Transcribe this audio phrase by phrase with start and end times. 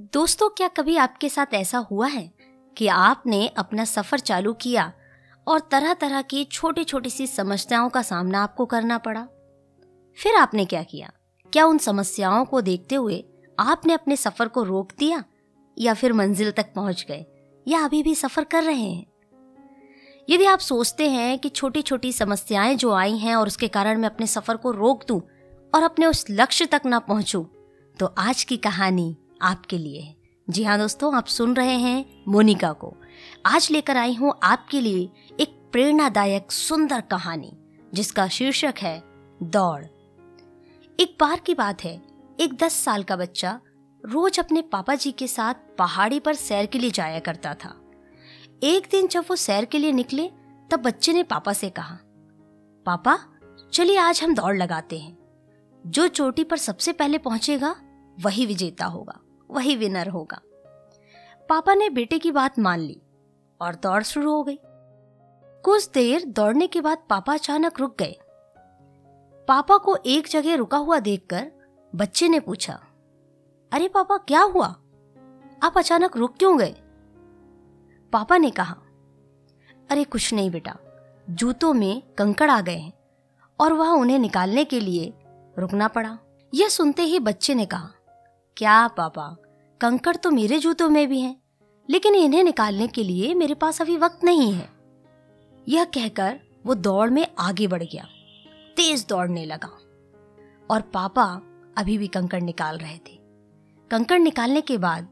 [0.00, 2.32] दोस्तों, क्या कभी आपके साथ ऐसा हुआ है
[2.76, 4.92] कि आपने अपना सफ़र चालू किया
[5.46, 9.28] और तरह तरह की छोटी छोटी सी समस्याओं का सामना आपको करना पड़ा?
[10.22, 11.12] फिर आपने क्या किया?
[11.52, 13.24] क्या उन समस्याओं को देखते हुए
[13.58, 15.24] आपने अपने सफ़र को रोक दिया
[15.78, 17.26] या फिर मंजिल तक पहुँच गए
[17.68, 19.06] या अभी भी सफ़र कर रहे हैं?
[20.30, 24.08] यदि आप सोचते हैं कि छोटी छोटी समस्याएँ जो आई हैं और उसके कारण मैं
[24.08, 25.20] अपने सफ़र को रोक दूँ
[25.74, 27.44] और अपने उस लक्ष्य तक ना पहुंचूं
[28.00, 30.16] तो आज की कहानी आपके लिए। है
[30.50, 32.94] जी हाँ दोस्तों, आप सुन रहे हैं मोनिका को।
[33.46, 35.08] आज लेकर आई हूँ आपके लिए
[35.40, 37.52] एक प्रेरणादायक सुंदर कहानी,
[37.94, 39.02] जिसका शीर्षक है
[39.42, 39.84] दौड़।
[41.00, 42.02] एक बार की बात है,
[42.40, 43.60] एक दस साल का बच्चा
[44.04, 47.80] रोज अपने पापा जी के साथ पहाड़ी पर सैर के लिए जाया करता था।
[48.62, 50.30] एक दिन जब वो सैर के लिए निकले,
[50.70, 51.98] तब बच्चे ने पापा से कहा,
[52.86, 53.18] पापा,
[53.72, 55.18] चलिए आज हम दौड़ लगाते हैं।
[55.86, 57.76] जो चोटी पर सबसे पहले पहुंचेगा,
[58.20, 60.40] वही विजेता होगा। वही विनर होगा।
[61.48, 63.00] पापा ने बेटे की बात मान ली
[63.60, 64.58] और दौड़ शुरू हो गई।
[65.64, 68.16] कुछ देर दौड़ने के बाद पापा अचानक रुक गए।
[69.48, 71.50] पापा को एक जगह रुका हुआ देखकर
[71.92, 72.72] बच्चे ने पूछा,
[73.72, 74.66] अरे पापा, क्या हुआ?
[75.62, 76.74] आप अचानक रुक क्यों गए?
[78.12, 78.76] पापा ने कहा,
[79.90, 80.76] अरे कुछ नहीं बेटा,
[81.30, 82.92] जूतों में कंकड़ आ गए हैं
[83.60, 85.12] और वह उन्हें निकालने के लिए
[85.58, 86.18] रुकना पड़ा।
[86.54, 87.90] यह सुनते ही बच्चे ने कहा
[88.58, 89.36] क्या पापा
[89.80, 91.42] कंकड़ तो मेरे जूतों में भी हैं,
[91.90, 94.68] लेकिन इन्हें निकालने के लिए मेरे पास अभी वक्त नहीं है।
[95.68, 98.04] यह कहकर वो दौड़ में आगे बढ़ गया,
[98.76, 99.70] तेज दौड़ने लगा।
[100.70, 101.24] और पापा
[101.76, 103.18] अभी भी कंकड़ निकाल रहे थे।
[103.90, 105.08] कंकड़ निकालने के बाद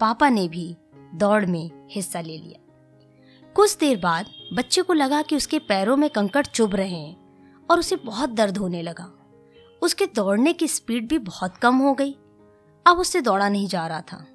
[0.00, 0.76] पापा ने भी
[1.14, 6.10] दौड़ में हिस्सा ले लिया। कुछ देर बाद बच्चे को लगा कि उसके पैरों में
[6.10, 9.12] कंकड़ चुभ रहे हैं और उसे बहुत दर्द होने लगा।
[9.82, 12.18] उसके दौड़ने की स्पीड भी बहुत कम हो गई।
[12.86, 14.26] अब उससे दौड़ा नहीं जा रहा था।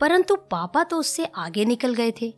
[0.00, 2.34] परंतु पापा तो उससे आगे निकल गए थे।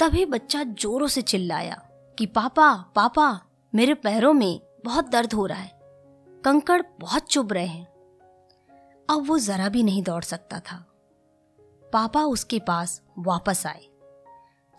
[0.00, 1.74] तभी बच्चा जोरों से चिल्लाया
[2.18, 3.40] कि, पापा पापा,
[3.74, 5.80] मेरे पैरों में बहुत दर्द हो रहा है।
[6.44, 7.86] कंकड़ बहुत चुभ रहे हैं।
[9.10, 10.92] अब वो जरा भी नहीं दौड़ सकता था।
[11.92, 13.86] पापा उसके पास वापस आए।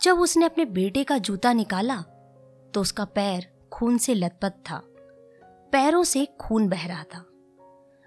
[0.01, 2.01] जब उसने अपने बेटे का जूता निकाला
[2.73, 4.81] तो उसका पैर खून से लथपथ था।
[5.71, 7.25] पैरों से खून बह रहा था।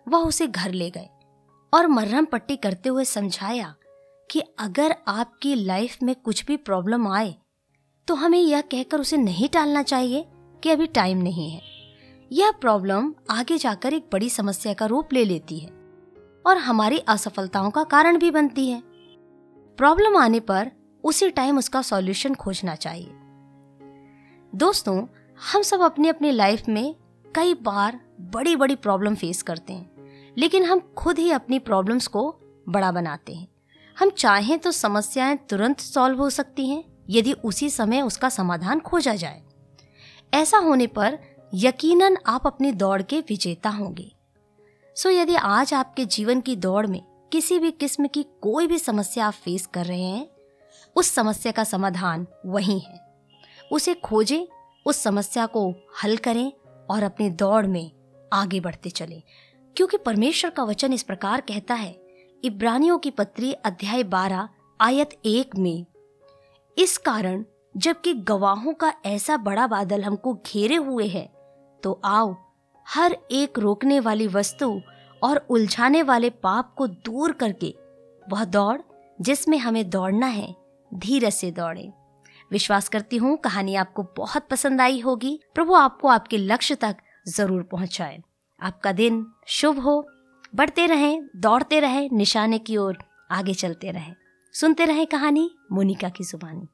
[0.08, 1.08] वह उसे घर ले गए।
[1.72, 3.74] और मर्रम पट्टी करते हुए समझाया
[4.30, 7.34] कि अगर आपकी लाइफ में कुछ भी प्रॉब्लम आए
[8.08, 10.24] तो हमें यह कहकर उसे नहीं टालना चाहिए
[10.62, 11.60] कि अभी टाइम नहीं है।
[12.32, 15.70] यह प्रॉब्लम आगे जाकर एक बड़ी समस्या का रूप ले लेती है
[16.46, 18.82] और हमारी असफलताओं का कारण भी बनती है।
[19.78, 20.70] प्रॉब्लम आने पर
[21.04, 23.10] उसी टाइम उसका सॉल्यूशन खोजना चाहिए।
[24.52, 25.06] दोस्तों,
[25.52, 26.94] हम सब अपनी अपनी लाइफ में
[27.34, 28.00] कई बार
[28.34, 29.97] बड़ी बड़ी प्रॉब्लम फेस करते हैं।
[30.38, 33.48] लेकिन हम खुद ही अपनी प्रॉब्लम्स को बड़ा बनाते हैं।
[33.98, 39.14] हम चाहें तो समस्याएँ तुरंत सॉल्व हो सकती हैं, यदि उसी समय उसका समाधान खोजा
[39.14, 39.42] जाए।
[40.34, 41.18] ऐसा होने पर
[41.54, 44.12] यकीनन आप अपनी दौड़ के विजेता होंगे।
[44.96, 49.26] सो यदि आज आपके जीवन की दौड़ में किसी भी किस्म की कोई भी समस्या
[49.26, 50.28] आप फेस कर रहे हैं,
[50.96, 53.00] उस समस्या का समाधान वही है।
[53.72, 54.46] उसे खोजें,
[54.86, 55.74] उस समस्या को
[56.04, 56.52] हल करें
[56.90, 57.92] और अपनी दौड़ में
[58.32, 59.22] आगे बढ़ते चलें।
[59.78, 61.94] क्योंकि परमेश्वर का वचन इस प्रकार कहता है,
[62.42, 64.48] इब्रानियों की पत्री अध्याय बारह,
[64.80, 65.86] आयत एक में,
[66.76, 67.44] इस कारण
[67.74, 71.24] जबकि गवाहों का ऐसा बड़ा बादल हमको घेरे हुए है
[71.82, 72.34] तो आओ,
[72.86, 74.80] हर एक रोकने वाली वस्तु
[75.22, 77.74] और उलझाने वाले पाप को दूर करके,
[78.22, 78.78] वह दौड़
[79.18, 80.54] जिसमें हमें दौड़ना है
[80.92, 81.90] धीरे से दौड़े।
[82.50, 86.96] विश्वास करती हूँ, कहानी आपको बहुत पसंद आई होगी। प्रभु आपको आपके लक्ष्य तक
[87.28, 88.22] ज़रूर पहुँचाए।
[88.62, 90.08] आपका दिन शुभ हो।
[90.54, 92.98] बढ़ते रहें, दौड़ते रहें, निशाने की ओर
[93.30, 94.14] आगे चलते रहें।
[94.52, 96.68] सुनते रहें कहानी, मोनिका की जुबानी।